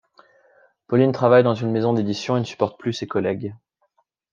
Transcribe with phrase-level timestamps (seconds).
[0.87, 3.53] Pauline travaille dans une maison d'édition et ne supporte plus ses collègues.